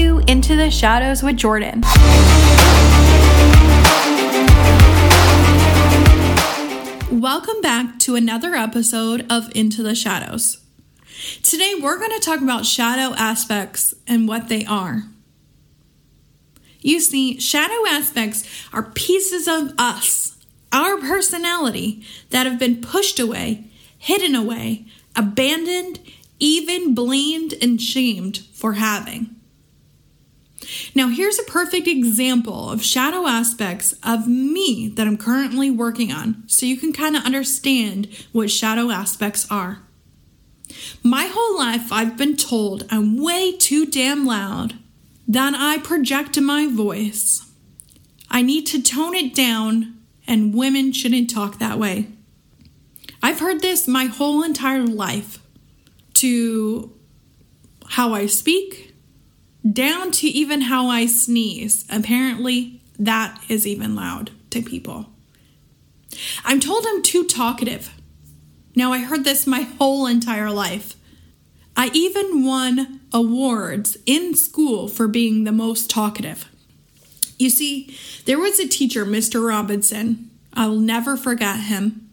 to 0.00 0.22
Into 0.26 0.56
the 0.56 0.70
Shadows 0.70 1.22
with 1.22 1.36
Jordan. 1.36 1.82
Welcome 7.12 7.60
back 7.60 7.98
to 7.98 8.16
another 8.16 8.54
episode 8.54 9.30
of 9.30 9.54
Into 9.54 9.82
the 9.82 9.94
Shadows. 9.94 10.64
Today, 11.42 11.74
we're 11.78 11.98
going 11.98 12.18
to 12.18 12.24
talk 12.24 12.40
about 12.40 12.64
shadow 12.64 13.14
aspects 13.14 13.92
and 14.06 14.26
what 14.26 14.48
they 14.48 14.64
are. 14.64 15.02
You 16.80 16.98
see, 17.00 17.38
shadow 17.38 17.86
aspects 17.86 18.48
are 18.72 18.92
pieces 18.92 19.46
of 19.46 19.74
us, 19.76 20.38
our 20.72 20.96
personality, 20.96 22.02
that 22.30 22.46
have 22.46 22.58
been 22.58 22.80
pushed 22.80 23.20
away, 23.20 23.64
hidden 23.98 24.34
away, 24.34 24.86
abandoned, 25.14 26.00
even 26.38 26.94
blamed 26.94 27.52
and 27.60 27.78
shamed 27.78 28.38
for 28.54 28.74
having. 28.74 29.36
Now, 30.94 31.08
here's 31.08 31.38
a 31.38 31.44
perfect 31.44 31.88
example 31.88 32.70
of 32.70 32.84
shadow 32.84 33.26
aspects 33.26 33.94
of 34.02 34.28
me 34.28 34.88
that 34.88 35.06
I'm 35.06 35.16
currently 35.16 35.70
working 35.70 36.12
on 36.12 36.44
so 36.46 36.66
you 36.66 36.76
can 36.76 36.92
kind 36.92 37.16
of 37.16 37.24
understand 37.24 38.08
what 38.32 38.50
shadow 38.50 38.90
aspects 38.90 39.46
are. 39.50 39.82
My 41.02 41.30
whole 41.32 41.58
life, 41.58 41.90
I've 41.92 42.16
been 42.16 42.36
told 42.36 42.86
I'm 42.90 43.16
way 43.22 43.56
too 43.56 43.86
damn 43.86 44.26
loud, 44.26 44.74
that 45.26 45.54
I 45.56 45.78
project 45.78 46.40
my 46.40 46.66
voice. 46.66 47.46
I 48.30 48.42
need 48.42 48.66
to 48.66 48.82
tone 48.82 49.14
it 49.14 49.34
down, 49.34 49.96
and 50.26 50.54
women 50.54 50.92
shouldn't 50.92 51.30
talk 51.30 51.58
that 51.58 51.78
way. 51.78 52.08
I've 53.22 53.40
heard 53.40 53.60
this 53.60 53.88
my 53.88 54.06
whole 54.06 54.42
entire 54.42 54.84
life 54.84 55.38
to 56.14 56.92
how 57.86 58.12
I 58.12 58.26
speak, 58.26 58.89
down 59.68 60.10
to 60.12 60.26
even 60.26 60.62
how 60.62 60.88
I 60.88 61.06
sneeze. 61.06 61.84
Apparently, 61.90 62.80
that 62.98 63.42
is 63.48 63.66
even 63.66 63.94
loud 63.94 64.30
to 64.50 64.62
people. 64.62 65.06
I'm 66.44 66.60
told 66.60 66.84
I'm 66.86 67.02
too 67.02 67.24
talkative. 67.24 67.94
Now, 68.74 68.92
I 68.92 68.98
heard 68.98 69.24
this 69.24 69.46
my 69.46 69.62
whole 69.62 70.06
entire 70.06 70.50
life. 70.50 70.96
I 71.76 71.90
even 71.92 72.44
won 72.44 73.00
awards 73.12 73.96
in 74.06 74.34
school 74.34 74.88
for 74.88 75.08
being 75.08 75.44
the 75.44 75.52
most 75.52 75.88
talkative. 75.88 76.48
You 77.38 77.48
see, 77.48 77.96
there 78.26 78.38
was 78.38 78.58
a 78.58 78.68
teacher, 78.68 79.06
Mr. 79.06 79.46
Robinson. 79.46 80.30
I'll 80.52 80.76
never 80.76 81.16
forget 81.16 81.60
him. 81.60 82.10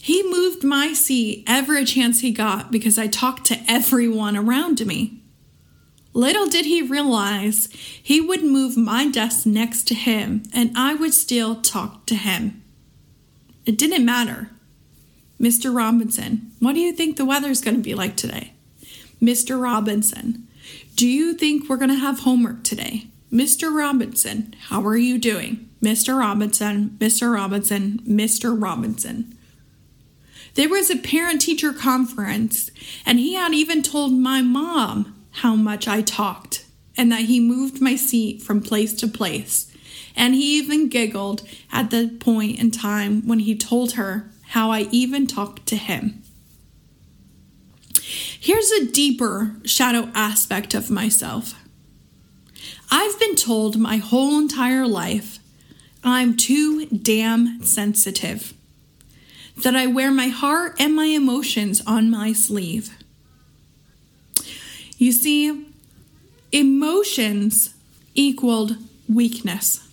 He 0.00 0.22
moved 0.22 0.62
my 0.62 0.92
seat 0.92 1.42
every 1.48 1.84
chance 1.84 2.20
he 2.20 2.30
got 2.30 2.70
because 2.70 2.96
I 2.96 3.08
talked 3.08 3.44
to 3.46 3.58
everyone 3.66 4.36
around 4.36 4.86
me. 4.86 5.20
Little 6.16 6.46
did 6.46 6.64
he 6.64 6.80
realize 6.80 7.68
he 8.02 8.22
would 8.22 8.42
move 8.42 8.74
my 8.74 9.06
desk 9.06 9.44
next 9.44 9.86
to 9.88 9.94
him 9.94 10.44
and 10.50 10.72
I 10.74 10.94
would 10.94 11.12
still 11.12 11.60
talk 11.60 12.06
to 12.06 12.14
him. 12.14 12.62
It 13.66 13.76
didn't 13.76 14.06
matter. 14.06 14.48
Mr. 15.38 15.76
Robinson, 15.76 16.52
what 16.58 16.72
do 16.72 16.80
you 16.80 16.94
think 16.94 17.18
the 17.18 17.26
weather's 17.26 17.60
going 17.60 17.76
to 17.76 17.82
be 17.82 17.94
like 17.94 18.16
today? 18.16 18.54
Mr. 19.20 19.62
Robinson, 19.62 20.48
do 20.94 21.06
you 21.06 21.34
think 21.34 21.68
we're 21.68 21.76
going 21.76 21.90
to 21.90 21.96
have 21.96 22.20
homework 22.20 22.64
today? 22.64 23.08
Mr. 23.30 23.70
Robinson, 23.70 24.54
how 24.68 24.80
are 24.86 24.96
you 24.96 25.18
doing? 25.18 25.68
Mr. 25.82 26.18
Robinson, 26.18 26.96
Mr. 26.98 27.34
Robinson, 27.34 27.98
Mr. 28.08 28.58
Robinson. 28.58 29.36
There 30.54 30.70
was 30.70 30.88
a 30.88 30.96
parent 30.96 31.42
teacher 31.42 31.74
conference, 31.74 32.70
and 33.04 33.18
he 33.18 33.34
had 33.34 33.52
even 33.52 33.82
told 33.82 34.14
my 34.14 34.40
mom 34.40 35.12
how 35.36 35.54
much 35.54 35.86
I 35.86 36.02
talked 36.02 36.64
and 36.96 37.12
that 37.12 37.22
he 37.22 37.40
moved 37.40 37.80
my 37.80 37.96
seat 37.96 38.42
from 38.42 38.60
place 38.62 38.94
to 38.94 39.08
place. 39.08 39.70
And 40.16 40.34
he 40.34 40.56
even 40.58 40.88
giggled 40.88 41.46
at 41.70 41.90
the 41.90 42.08
point 42.20 42.58
in 42.58 42.70
time 42.70 43.26
when 43.26 43.40
he 43.40 43.56
told 43.56 43.92
her 43.92 44.30
how 44.48 44.70
I 44.70 44.88
even 44.90 45.26
talked 45.26 45.66
to 45.66 45.76
him. 45.76 46.22
Here's 48.00 48.70
a 48.70 48.86
deeper 48.86 49.56
shadow 49.64 50.10
aspect 50.14 50.72
of 50.72 50.90
myself. 50.90 51.54
I've 52.90 53.18
been 53.18 53.34
told 53.34 53.76
my 53.76 53.96
whole 53.96 54.38
entire 54.38 54.86
life 54.86 55.38
I'm 56.04 56.36
too 56.36 56.86
damn 56.86 57.62
sensitive, 57.64 58.54
that 59.64 59.74
I 59.74 59.88
wear 59.88 60.12
my 60.12 60.28
heart 60.28 60.76
and 60.78 60.94
my 60.94 61.06
emotions 61.06 61.82
on 61.84 62.10
my 62.10 62.32
sleeve. 62.32 62.96
You 64.98 65.12
see, 65.12 65.66
emotions 66.52 67.74
equaled 68.14 68.78
weakness. 69.08 69.86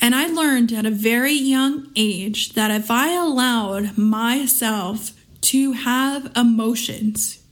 And 0.00 0.14
I 0.14 0.26
learned 0.26 0.72
at 0.72 0.86
a 0.86 0.90
very 0.90 1.32
young 1.32 1.90
age 1.94 2.54
that 2.54 2.70
if 2.70 2.90
I 2.90 3.14
allowed 3.14 3.98
myself 3.98 5.12
to 5.42 5.72
have 5.72 6.32
emotions, 6.34 7.42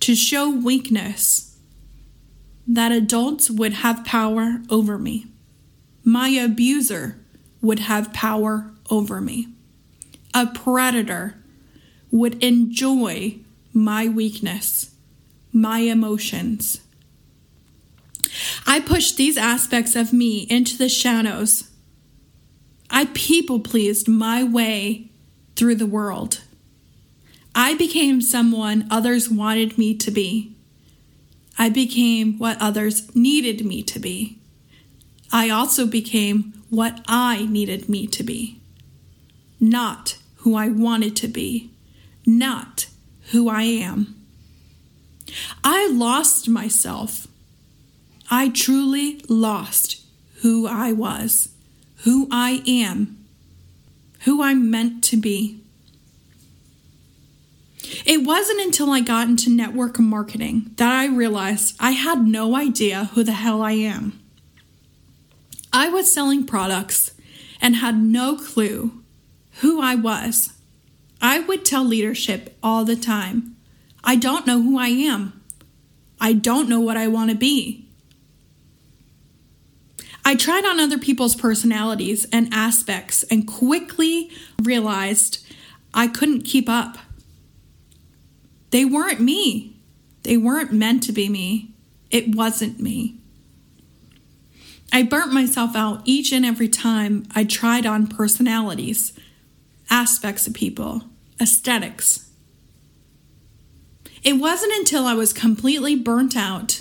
to 0.00 0.14
show 0.14 0.50
weakness, 0.50 1.56
that 2.66 2.90
adults 2.92 3.50
would 3.50 3.74
have 3.74 4.04
power 4.04 4.62
over 4.68 4.98
me. 4.98 5.26
My 6.04 6.28
abuser 6.28 7.18
would 7.60 7.80
have 7.80 8.12
power 8.12 8.72
over 8.90 9.20
me. 9.20 9.48
A 10.34 10.46
predator 10.46 11.36
would 12.10 12.42
enjoy 12.42 13.38
my 13.72 14.08
weakness 14.08 14.95
my 15.56 15.78
emotions. 15.78 16.82
I 18.66 18.78
pushed 18.78 19.16
these 19.16 19.38
aspects 19.38 19.96
of 19.96 20.12
me 20.12 20.40
into 20.50 20.76
the 20.76 20.90
shadows. 20.90 21.70
I 22.90 23.06
people 23.14 23.60
pleased 23.60 24.06
my 24.06 24.44
way 24.44 25.10
through 25.56 25.76
the 25.76 25.86
world. 25.86 26.42
I 27.54 27.74
became 27.74 28.20
someone 28.20 28.86
others 28.90 29.30
wanted 29.30 29.78
me 29.78 29.94
to 29.96 30.10
be. 30.10 30.54
I 31.58 31.70
became 31.70 32.38
what 32.38 32.60
others 32.60 33.16
needed 33.16 33.64
me 33.64 33.82
to 33.84 33.98
be. 33.98 34.38
I 35.32 35.48
also 35.48 35.86
became 35.86 36.62
what 36.68 37.02
I 37.08 37.46
needed 37.46 37.88
me 37.88 38.06
to 38.08 38.22
be. 38.22 38.60
Not 39.58 40.18
who 40.36 40.54
I 40.54 40.68
wanted 40.68 41.16
to 41.16 41.28
be, 41.28 41.70
not 42.26 42.88
who 43.30 43.48
I 43.48 43.62
am. 43.62 44.15
I 45.64 45.88
lost 45.88 46.48
myself. 46.48 47.26
I 48.30 48.48
truly 48.48 49.22
lost 49.28 50.02
who 50.42 50.66
I 50.66 50.92
was, 50.92 51.50
who 52.04 52.28
I 52.30 52.62
am, 52.66 53.24
who 54.24 54.42
I'm 54.42 54.70
meant 54.70 55.02
to 55.04 55.16
be. 55.16 55.60
It 58.04 58.26
wasn't 58.26 58.60
until 58.60 58.90
I 58.90 59.00
got 59.00 59.28
into 59.28 59.50
network 59.50 59.98
marketing 59.98 60.72
that 60.76 60.92
I 60.92 61.06
realized 61.06 61.76
I 61.78 61.92
had 61.92 62.26
no 62.26 62.56
idea 62.56 63.10
who 63.14 63.22
the 63.22 63.32
hell 63.32 63.62
I 63.62 63.72
am. 63.72 64.20
I 65.72 65.88
was 65.88 66.12
selling 66.12 66.44
products 66.44 67.12
and 67.60 67.76
had 67.76 67.96
no 67.96 68.36
clue 68.36 69.02
who 69.60 69.80
I 69.80 69.94
was. 69.94 70.52
I 71.20 71.40
would 71.40 71.64
tell 71.64 71.84
leadership 71.84 72.56
all 72.62 72.84
the 72.84 72.96
time 72.96 73.55
I 74.06 74.14
don't 74.14 74.46
know 74.46 74.62
who 74.62 74.78
I 74.78 74.88
am. 74.88 75.42
I 76.20 76.32
don't 76.32 76.68
know 76.68 76.80
what 76.80 76.96
I 76.96 77.08
want 77.08 77.30
to 77.30 77.36
be. 77.36 77.88
I 80.24 80.36
tried 80.36 80.64
on 80.64 80.80
other 80.80 80.98
people's 80.98 81.34
personalities 81.34 82.26
and 82.32 82.48
aspects 82.52 83.24
and 83.24 83.46
quickly 83.46 84.30
realized 84.62 85.44
I 85.92 86.06
couldn't 86.06 86.42
keep 86.42 86.68
up. 86.68 86.98
They 88.70 88.84
weren't 88.84 89.20
me. 89.20 89.76
They 90.22 90.36
weren't 90.36 90.72
meant 90.72 91.02
to 91.04 91.12
be 91.12 91.28
me. 91.28 91.74
It 92.10 92.34
wasn't 92.34 92.80
me. 92.80 93.18
I 94.92 95.02
burnt 95.02 95.32
myself 95.32 95.74
out 95.74 96.02
each 96.04 96.32
and 96.32 96.44
every 96.44 96.68
time 96.68 97.26
I 97.34 97.44
tried 97.44 97.86
on 97.86 98.06
personalities, 98.06 99.12
aspects 99.90 100.46
of 100.46 100.54
people, 100.54 101.02
aesthetics, 101.40 102.25
it 104.26 104.40
wasn't 104.40 104.72
until 104.72 105.06
I 105.06 105.14
was 105.14 105.32
completely 105.32 105.94
burnt 105.94 106.36
out 106.36 106.80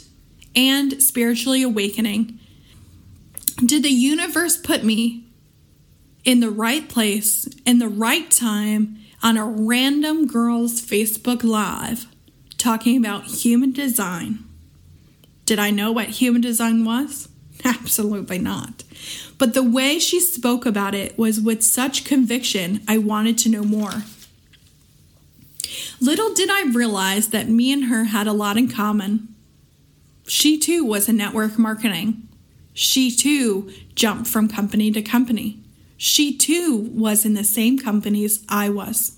and 0.55 1.01
spiritually 1.01 1.61
awakening 1.61 2.39
did 3.63 3.83
the 3.83 3.89
universe 3.89 4.57
put 4.57 4.83
me 4.83 5.27
in 6.23 6.39
the 6.39 6.49
right 6.49 6.89
place 6.89 7.47
in 7.63 7.77
the 7.77 7.87
right 7.87 8.29
time 8.31 8.97
on 9.21 9.37
a 9.37 9.45
random 9.45 10.25
girl's 10.25 10.81
Facebook 10.81 11.43
Live 11.43 12.07
talking 12.57 12.97
about 12.97 13.25
human 13.25 13.71
design. 13.71 14.39
Did 15.45 15.59
I 15.59 15.69
know 15.69 15.91
what 15.91 16.09
human 16.09 16.41
design 16.41 16.83
was? 16.83 17.29
Absolutely 17.63 18.39
not. 18.39 18.83
But 19.37 19.53
the 19.53 19.63
way 19.63 19.99
she 19.99 20.19
spoke 20.19 20.65
about 20.65 20.95
it 20.95 21.15
was 21.15 21.39
with 21.39 21.63
such 21.63 22.05
conviction, 22.05 22.81
I 22.87 22.97
wanted 22.97 23.37
to 23.39 23.49
know 23.49 23.63
more. 23.63 24.03
Little 26.01 26.33
did 26.33 26.49
I 26.49 26.63
realize 26.71 27.29
that 27.29 27.49
me 27.49 27.71
and 27.71 27.85
her 27.85 28.05
had 28.05 28.27
a 28.27 28.33
lot 28.33 28.57
in 28.57 28.69
common. 28.69 29.33
She 30.27 30.57
too 30.57 30.83
was 30.83 31.07
in 31.07 31.17
network 31.17 31.57
marketing. 31.57 32.27
She 32.73 33.15
too 33.15 33.71
jumped 33.95 34.27
from 34.27 34.47
company 34.47 34.91
to 34.91 35.01
company. 35.01 35.59
She 35.97 36.35
too 36.35 36.89
was 36.93 37.25
in 37.25 37.33
the 37.33 37.43
same 37.43 37.79
companies 37.79 38.43
I 38.49 38.69
was. 38.69 39.17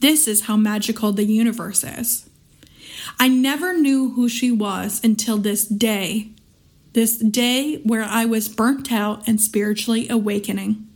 This 0.00 0.28
is 0.28 0.42
how 0.42 0.56
magical 0.56 1.12
the 1.12 1.24
universe 1.24 1.84
is. 1.84 2.28
I 3.18 3.28
never 3.28 3.72
knew 3.72 4.10
who 4.10 4.28
she 4.28 4.50
was 4.50 5.00
until 5.02 5.38
this 5.38 5.64
day, 5.64 6.30
this 6.92 7.16
day 7.16 7.76
where 7.84 8.02
I 8.02 8.26
was 8.26 8.48
burnt 8.48 8.92
out 8.92 9.26
and 9.26 9.40
spiritually 9.40 10.08
awakening. 10.08 10.86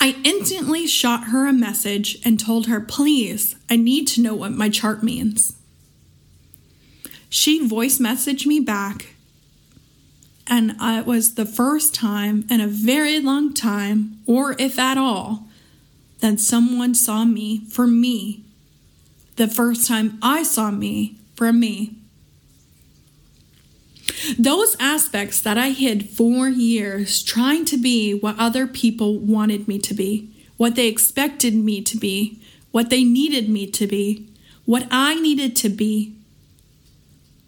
I 0.00 0.20
instantly 0.24 0.86
shot 0.86 1.28
her 1.28 1.46
a 1.46 1.52
message 1.52 2.18
and 2.24 2.38
told 2.38 2.66
her, 2.66 2.80
please, 2.80 3.56
I 3.70 3.76
need 3.76 4.06
to 4.08 4.20
know 4.20 4.34
what 4.34 4.52
my 4.52 4.68
chart 4.68 5.02
means. 5.02 5.56
She 7.28 7.66
voice 7.66 7.98
messaged 7.98 8.46
me 8.46 8.60
back, 8.60 9.14
and 10.46 10.74
it 10.80 11.06
was 11.06 11.34
the 11.34 11.46
first 11.46 11.94
time 11.94 12.44
in 12.50 12.60
a 12.60 12.66
very 12.66 13.20
long 13.20 13.54
time, 13.54 14.20
or 14.26 14.54
if 14.58 14.78
at 14.78 14.98
all, 14.98 15.46
that 16.20 16.40
someone 16.40 16.94
saw 16.94 17.24
me 17.24 17.64
for 17.70 17.86
me. 17.86 18.44
The 19.36 19.48
first 19.48 19.88
time 19.88 20.18
I 20.20 20.42
saw 20.42 20.70
me 20.70 21.16
for 21.36 21.52
me. 21.52 21.96
Those 24.38 24.76
aspects 24.78 25.40
that 25.40 25.58
I 25.58 25.70
hid 25.70 26.08
for 26.08 26.48
years, 26.48 27.22
trying 27.22 27.64
to 27.66 27.76
be 27.76 28.12
what 28.14 28.38
other 28.38 28.66
people 28.66 29.18
wanted 29.18 29.66
me 29.66 29.78
to 29.80 29.94
be, 29.94 30.30
what 30.56 30.76
they 30.76 30.86
expected 30.86 31.54
me 31.54 31.80
to 31.82 31.96
be, 31.96 32.40
what 32.70 32.90
they 32.90 33.04
needed 33.04 33.48
me 33.48 33.66
to 33.68 33.86
be, 33.86 34.28
what 34.64 34.86
I 34.90 35.14
needed 35.20 35.56
to 35.56 35.68
be, 35.68 36.14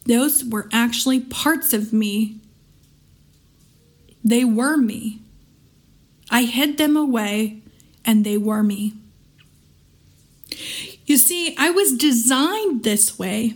those 0.07 0.45
were 0.45 0.69
actually 0.73 1.21
parts 1.21 1.73
of 1.73 1.93
me. 1.93 2.41
They 4.23 4.45
were 4.45 4.77
me. 4.77 5.21
I 6.31 6.45
hid 6.45 6.79
them 6.79 6.97
away, 6.97 7.63
and 8.05 8.25
they 8.25 8.37
were 8.37 8.63
me. 8.63 8.95
You 11.07 11.17
see, 11.17 11.55
I 11.59 11.71
was 11.71 11.97
designed 11.97 12.83
this 12.83 13.19
way. 13.19 13.55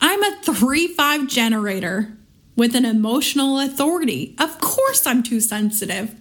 I'm 0.00 0.22
a 0.22 0.36
3 0.42 0.88
5 0.88 1.26
generator 1.26 2.15
with 2.56 2.74
an 2.74 2.84
emotional 2.84 3.60
authority. 3.60 4.34
Of 4.38 4.58
course, 4.58 5.06
I'm 5.06 5.22
too 5.22 5.40
sensitive. 5.40 6.14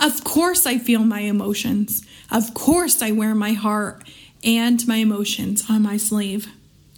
Of 0.00 0.24
course, 0.24 0.64
I 0.64 0.78
feel 0.78 1.00
my 1.00 1.20
emotions. 1.20 2.06
Of 2.30 2.54
course, 2.54 3.02
I 3.02 3.10
wear 3.10 3.34
my 3.34 3.52
heart 3.52 4.08
and 4.42 4.86
my 4.86 4.96
emotions 4.96 5.68
on 5.68 5.82
my 5.82 5.96
sleeve. 5.96 6.48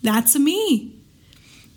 That's 0.02 0.38
me. 0.38 0.94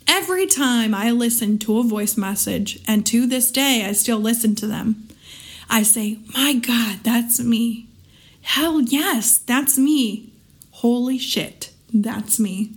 Every 0.07 0.45
time 0.45 0.93
I 0.93 1.09
listen 1.11 1.57
to 1.59 1.79
a 1.79 1.83
voice 1.83 2.15
message, 2.15 2.79
and 2.87 3.05
to 3.07 3.25
this 3.25 3.49
day 3.49 3.85
I 3.87 3.93
still 3.93 4.19
listen 4.19 4.53
to 4.55 4.67
them, 4.67 5.07
I 5.69 5.81
say, 5.81 6.19
My 6.33 6.53
God, 6.53 6.99
that's 7.03 7.39
me. 7.39 7.87
Hell 8.41 8.81
yes, 8.81 9.39
that's 9.39 9.79
me. 9.79 10.31
Holy 10.69 11.17
shit, 11.17 11.71
that's 11.91 12.39
me. 12.39 12.74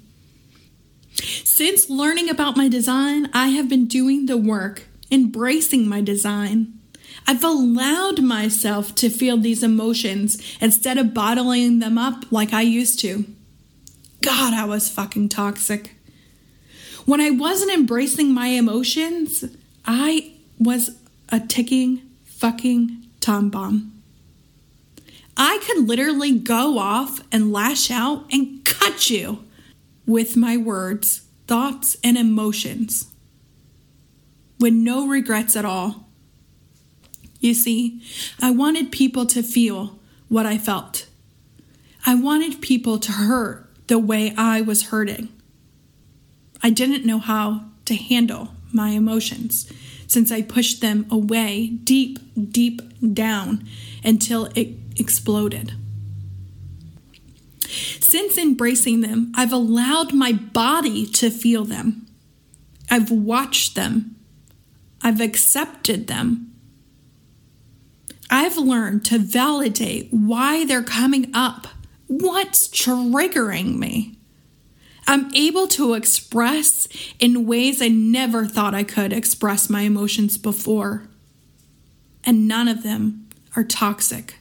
Since 1.22 1.90
learning 1.90 2.28
about 2.28 2.56
my 2.56 2.68
design, 2.68 3.28
I 3.32 3.48
have 3.48 3.68
been 3.68 3.86
doing 3.86 4.26
the 4.26 4.36
work, 4.36 4.84
embracing 5.10 5.88
my 5.88 6.00
design. 6.00 6.78
I've 7.26 7.44
allowed 7.44 8.22
myself 8.22 8.94
to 8.96 9.10
feel 9.10 9.36
these 9.36 9.62
emotions 9.62 10.40
instead 10.60 10.98
of 10.98 11.12
bottling 11.12 11.80
them 11.80 11.98
up 11.98 12.30
like 12.30 12.52
I 12.52 12.62
used 12.62 13.00
to. 13.00 13.24
God, 14.22 14.54
I 14.54 14.64
was 14.64 14.88
fucking 14.88 15.28
toxic. 15.28 15.94
When 17.04 17.20
I 17.20 17.30
wasn't 17.30 17.72
embracing 17.72 18.32
my 18.32 18.48
emotions, 18.48 19.44
I 19.84 20.32
was 20.58 20.96
a 21.30 21.40
ticking 21.40 22.02
fucking 22.24 23.06
time 23.20 23.50
bomb. 23.50 24.02
I 25.36 25.58
could 25.66 25.86
literally 25.86 26.38
go 26.38 26.78
off 26.78 27.20
and 27.30 27.52
lash 27.52 27.90
out 27.90 28.26
and 28.32 28.64
cut 28.64 29.08
you 29.08 29.44
with 30.08 30.36
my 30.36 30.56
words, 30.56 31.26
thoughts, 31.46 31.96
and 32.02 32.16
emotions 32.16 33.12
with 34.58 34.72
no 34.72 35.06
regrets 35.06 35.54
at 35.54 35.66
all. 35.66 36.08
You 37.40 37.54
see, 37.54 38.02
I 38.40 38.50
wanted 38.50 38.90
people 38.90 39.26
to 39.26 39.42
feel 39.42 39.98
what 40.28 40.46
I 40.46 40.58
felt. 40.58 41.06
I 42.06 42.14
wanted 42.14 42.62
people 42.62 42.98
to 42.98 43.12
hurt 43.12 43.70
the 43.86 43.98
way 43.98 44.34
I 44.36 44.62
was 44.62 44.86
hurting. 44.86 45.28
I 46.62 46.70
didn't 46.70 47.06
know 47.06 47.18
how 47.18 47.66
to 47.84 47.94
handle 47.94 48.54
my 48.72 48.90
emotions 48.90 49.70
since 50.06 50.32
I 50.32 50.42
pushed 50.42 50.80
them 50.80 51.06
away 51.10 51.68
deep, 51.68 52.18
deep 52.50 52.80
down 53.14 53.68
until 54.02 54.46
it 54.54 54.70
exploded. 54.96 55.74
Since 58.08 58.38
embracing 58.38 59.02
them, 59.02 59.32
I've 59.34 59.52
allowed 59.52 60.14
my 60.14 60.32
body 60.32 61.04
to 61.08 61.28
feel 61.28 61.66
them. 61.66 62.06
I've 62.90 63.10
watched 63.10 63.74
them. 63.74 64.16
I've 65.02 65.20
accepted 65.20 66.06
them. 66.06 66.54
I've 68.30 68.56
learned 68.56 69.04
to 69.06 69.18
validate 69.18 70.08
why 70.10 70.64
they're 70.64 70.82
coming 70.82 71.30
up, 71.34 71.66
what's 72.06 72.66
triggering 72.68 73.76
me. 73.76 74.16
I'm 75.06 75.30
able 75.34 75.66
to 75.68 75.92
express 75.92 76.88
in 77.18 77.46
ways 77.46 77.82
I 77.82 77.88
never 77.88 78.46
thought 78.46 78.74
I 78.74 78.84
could 78.84 79.12
express 79.12 79.68
my 79.68 79.82
emotions 79.82 80.38
before. 80.38 81.10
And 82.24 82.48
none 82.48 82.68
of 82.68 82.82
them 82.82 83.28
are 83.54 83.64
toxic. 83.64 84.38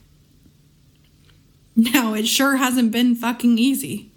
Now, 1.78 2.12
it 2.14 2.26
sure 2.26 2.56
hasn't 2.56 2.90
been 2.90 3.14
fucking 3.14 3.56
easy, 3.56 4.10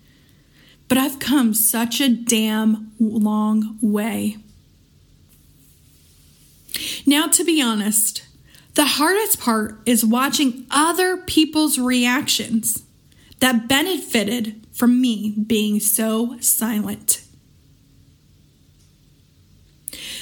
but 0.87 0.97
I've 0.97 1.19
come 1.19 1.53
such 1.53 2.01
a 2.01 2.09
damn 2.09 2.91
long 2.99 3.77
way. 3.79 4.37
Now, 7.05 7.27
to 7.27 7.43
be 7.43 7.61
honest, 7.61 8.23
the 8.73 8.85
hardest 8.85 9.39
part 9.39 9.79
is 9.85 10.03
watching 10.03 10.65
other 10.71 11.17
people's 11.17 11.77
reactions 11.77 12.81
that 13.41 13.67
benefited 13.67 14.65
from 14.71 14.99
me 14.99 15.29
being 15.45 15.79
so 15.79 16.39
silent. 16.39 17.21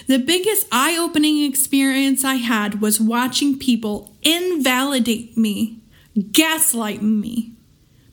The 0.08 0.20
biggest 0.20 0.68
eye 0.74 0.98
opening 0.98 1.50
experience 1.50 2.26
I 2.26 2.36
had 2.36 2.82
was 2.82 3.00
watching 3.00 3.58
people 3.58 4.14
invalidate 4.24 5.38
me 5.38 5.79
gaslight 6.20 7.02
me, 7.02 7.54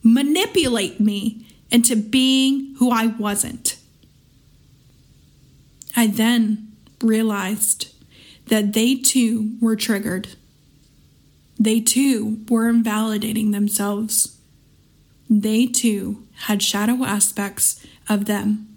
manipulate 0.02 1.00
me 1.00 1.46
into 1.70 1.96
being 1.96 2.74
who 2.78 2.90
I 2.90 3.06
wasn't. 3.06 3.76
I 5.96 6.06
then 6.06 6.72
realized 7.02 7.92
that 8.46 8.72
they 8.72 8.94
too 8.96 9.56
were 9.60 9.76
triggered. 9.76 10.28
They 11.58 11.80
too 11.80 12.44
were 12.48 12.68
invalidating 12.68 13.50
themselves. 13.50 14.38
They 15.28 15.66
too 15.66 16.26
had 16.42 16.62
shadow 16.62 17.04
aspects 17.04 17.84
of 18.08 18.26
them. 18.26 18.76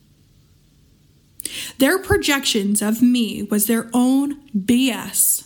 Their 1.78 2.00
projections 2.00 2.82
of 2.82 3.02
me 3.02 3.44
was 3.44 3.68
their 3.68 3.90
own 3.94 4.42
BS. 4.52 5.46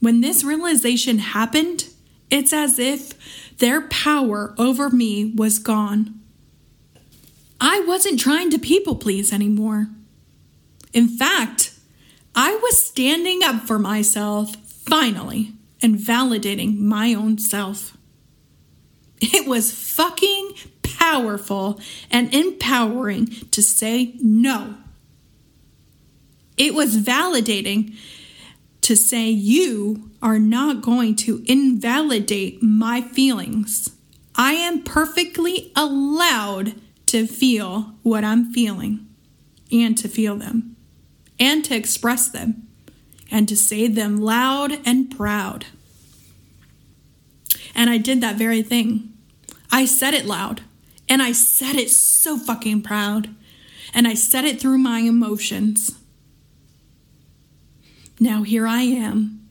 When 0.00 0.20
this 0.20 0.44
realization 0.44 1.18
happened, 1.18 1.88
it's 2.32 2.52
as 2.52 2.78
if 2.78 3.58
their 3.58 3.82
power 3.82 4.54
over 4.56 4.88
me 4.88 5.26
was 5.36 5.58
gone. 5.58 6.18
I 7.60 7.80
wasn't 7.86 8.18
trying 8.18 8.50
to 8.50 8.58
people 8.58 8.96
please 8.96 9.32
anymore. 9.32 9.88
In 10.94 11.08
fact, 11.08 11.74
I 12.34 12.54
was 12.56 12.82
standing 12.82 13.44
up 13.44 13.62
for 13.62 13.78
myself 13.78 14.56
finally 14.56 15.52
and 15.82 15.96
validating 15.96 16.78
my 16.78 17.12
own 17.12 17.36
self. 17.36 17.96
It 19.20 19.46
was 19.46 19.70
fucking 19.70 20.54
powerful 20.82 21.80
and 22.10 22.34
empowering 22.34 23.26
to 23.50 23.62
say 23.62 24.14
no. 24.20 24.74
It 26.56 26.74
was 26.74 26.96
validating 26.96 27.94
to 28.82 28.96
say 28.96 29.30
you 29.30 30.10
are 30.20 30.38
not 30.38 30.82
going 30.82 31.16
to 31.16 31.42
invalidate 31.46 32.62
my 32.62 33.00
feelings. 33.00 33.90
I 34.36 34.52
am 34.52 34.82
perfectly 34.82 35.72
allowed 35.74 36.74
to 37.06 37.26
feel 37.26 37.94
what 38.02 38.24
I'm 38.24 38.52
feeling 38.52 39.06
and 39.70 39.96
to 39.98 40.08
feel 40.08 40.36
them 40.36 40.76
and 41.38 41.64
to 41.64 41.74
express 41.74 42.28
them 42.28 42.68
and 43.30 43.48
to 43.48 43.56
say 43.56 43.86
them 43.88 44.18
loud 44.18 44.78
and 44.84 45.10
proud. 45.10 45.66
And 47.74 47.88
I 47.88 47.98
did 47.98 48.20
that 48.20 48.36
very 48.36 48.62
thing. 48.62 49.12
I 49.70 49.86
said 49.86 50.14
it 50.14 50.26
loud 50.26 50.62
and 51.08 51.22
I 51.22 51.32
said 51.32 51.76
it 51.76 51.90
so 51.90 52.36
fucking 52.36 52.82
proud. 52.82 53.34
and 53.94 54.08
I 54.08 54.14
said 54.14 54.44
it 54.44 54.60
through 54.60 54.78
my 54.78 55.00
emotions. 55.00 55.98
Now 58.22 58.44
here 58.44 58.68
I 58.68 58.82
am 58.82 59.48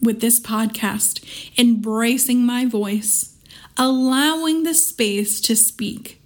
with 0.00 0.22
this 0.22 0.40
podcast, 0.40 1.22
embracing 1.58 2.46
my 2.46 2.64
voice, 2.64 3.36
allowing 3.76 4.62
the 4.62 4.72
space 4.72 5.42
to 5.42 5.54
speak 5.54 6.22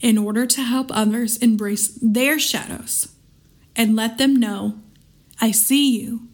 in 0.00 0.18
order 0.18 0.44
to 0.44 0.60
help 0.60 0.90
others 0.90 1.36
embrace 1.36 1.96
their 2.02 2.40
shadows 2.40 3.14
and 3.76 3.94
let 3.94 4.18
them 4.18 4.34
know 4.34 4.80
I 5.40 5.52
see 5.52 6.00
you, 6.00 6.26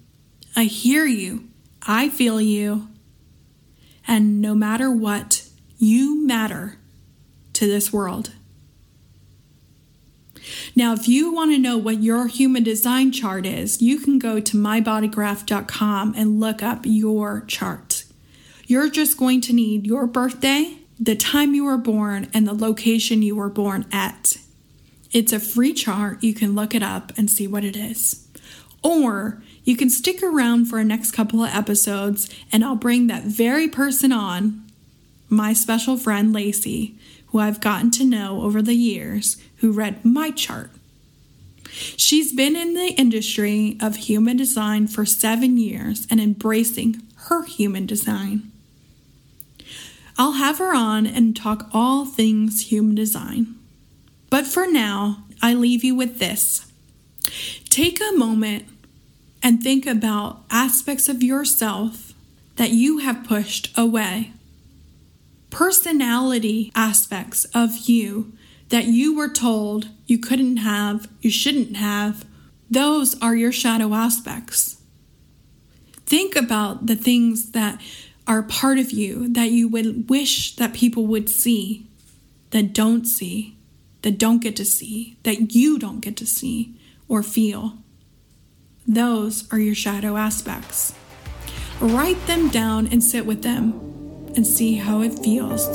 I 0.57 0.65
hear 0.65 1.05
you, 1.05 1.51
I 1.83 2.09
feel 2.09 2.41
you, 2.41 2.89
and 4.09 4.41
no 4.41 4.55
matter 4.55 4.91
what, 4.91 5.47
you 5.77 6.27
matter 6.27 6.79
to 7.53 7.67
this 7.67 7.93
world. 7.93 8.33
Now, 10.75 10.93
if 10.93 11.09
you 11.09 11.33
want 11.33 11.53
to 11.53 11.59
know 11.59 11.77
what 11.77 12.03
your 12.03 12.27
human 12.27 12.63
design 12.63 13.13
chart 13.13 13.47
is, 13.47 13.81
you 13.81 13.99
can 13.99 14.19
go 14.19 14.41
to 14.41 14.57
mybodygraph.com 14.57 16.15
and 16.17 16.41
look 16.41 16.63
up 16.63 16.81
your 16.85 17.43
chart. 17.47 18.05
You're 18.67 18.91
just 18.91 19.17
going 19.17 19.41
to 19.43 19.53
need 19.53 19.87
your 19.87 20.07
birthday, 20.07 20.79
the 20.99 21.17
time 21.17 21.55
you 21.55 21.65
were 21.65 21.79
born, 21.79 22.29
and 22.33 22.47
the 22.47 22.55
location 22.55 23.23
you 23.23 23.37
were 23.37 23.49
born 23.49 23.87
at. 23.93 24.37
It's 25.13 25.33
a 25.33 25.41
free 25.41 25.73
chart. 25.73 26.23
You 26.23 26.35
can 26.35 26.55
look 26.55 26.75
it 26.75 26.83
up 26.83 27.13
and 27.19 27.29
see 27.29 27.47
what 27.47 27.65
it 27.65 27.77
is. 27.77 28.29
Or 28.83 29.43
you 29.65 29.77
can 29.77 29.91
stick 29.91 30.23
around 30.23 30.67
for 30.67 30.79
a 30.79 30.85
next 30.85 31.13
couple 31.13 31.45
of 31.45 31.55
episodes 31.55 32.31
and 32.51 32.65
I'll 32.65 32.77
bring 32.77 33.09
that 33.09 33.25
very 33.25 33.69
person 33.69 34.13
on, 34.13 34.65
my 35.29 35.53
special 35.53 35.97
friend 35.97 36.33
Lacey, 36.33 36.97
who 37.27 37.39
I've 37.39 37.61
gotten 37.61 37.91
to 37.93 38.05
know 38.05 38.43
over 38.43 38.63
the 38.63 38.75
years, 38.75 39.37
who 39.61 39.73
read 39.73 40.05
my 40.05 40.31
chart. 40.31 40.71
She's 41.97 42.33
been 42.33 42.57
in 42.57 42.75
the 42.75 42.89
industry 42.99 43.79
of 43.81 43.97
human 43.97 44.37
design 44.37 44.89
for 44.89 45.07
seven 45.07 45.57
years 45.57 46.07
and 46.11 46.21
embracing 46.21 47.03
her 47.27 47.45
human 47.45 47.87
design. 47.87 48.51
I'll 50.19 50.33
have 50.33 50.59
her 50.59 50.75
on 50.75 51.07
and 51.07 51.37
talk 51.37 51.69
all 51.73 52.05
things 52.05 52.71
human 52.71 52.95
design. 52.95 53.55
But 54.29 54.47
for 54.47 54.67
now, 54.67 55.25
I 55.41 55.55
leave 55.55 55.85
you 55.85 55.95
with 55.95 56.19
this. 56.19 56.71
Take 57.69 58.01
a 58.01 58.17
moment 58.17 58.67
and 59.43 59.63
think 59.63 59.87
about 59.87 60.43
aspects 60.51 61.09
of 61.09 61.23
yourself 61.23 62.13
that 62.57 62.71
you 62.71 62.99
have 62.99 63.25
pushed 63.25 63.77
away. 63.79 64.33
Personality 65.49 66.71
aspects 66.75 67.47
of 67.55 67.89
you 67.89 68.33
that 68.71 68.87
you 68.87 69.17
were 69.17 69.29
told 69.29 69.89
you 70.07 70.19
couldn't 70.19 70.59
have, 70.59 71.09
you 71.21 71.31
shouldn't 71.31 71.77
have, 71.77 72.25
those 72.71 73.21
are 73.21 73.37
your 73.37 73.53
shadow 73.53 73.95
aspects. 73.95 74.81
Think 76.07 76.35
about 76.35 76.87
the 76.87 76.97
things 76.97 77.51
that 77.53 77.81
are 78.27 78.43
part 78.43 78.79
of 78.79 78.91
you 78.93 79.29
that 79.33 79.51
you 79.51 79.69
would 79.69 80.09
wish 80.09 80.57
that 80.57 80.73
people 80.73 81.07
would 81.07 81.29
see, 81.29 81.87
that 82.51 82.73
don't 82.73 83.05
see, 83.05 83.57
that 84.03 84.19
don't 84.19 84.41
get 84.41 84.57
to 84.57 84.65
see, 84.65 85.17
that 85.25 85.55
you 85.55 85.79
don't 85.79 86.01
get 86.01 86.17
to 86.17 86.27
see 86.27 86.75
or 87.09 87.23
feel. 87.23 87.75
Those 88.87 89.53
are 89.53 89.59
your 89.59 89.75
shadow 89.75 90.17
aspects. 90.17 90.95
Write 91.81 92.25
them 92.27 92.49
down 92.49 92.87
and 92.87 93.03
sit 93.03 93.27
with 93.27 93.43
them 93.43 93.73
and 94.37 94.47
see 94.47 94.75
how 94.75 95.03
it 95.03 95.19
feels 95.19 95.67